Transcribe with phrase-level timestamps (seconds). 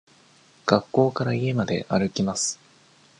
[0.65, 2.59] 学校から家まで歩きます。